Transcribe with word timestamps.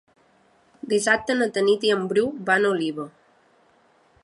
Dissabte 0.93 1.35
na 1.41 1.47
Tanit 1.59 1.85
i 1.89 1.93
en 1.97 2.09
Bru 2.13 2.25
van 2.51 2.65
a 2.65 2.71
Oliva. 2.79 3.09